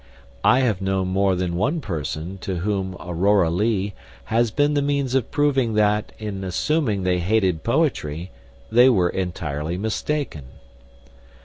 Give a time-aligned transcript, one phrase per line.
[0.43, 3.93] I have known more than one person to whom "Aurora Leigh"
[4.23, 8.31] has been the means of proving that in assuming they hated poetry
[8.71, 10.45] they were entirely mistaken.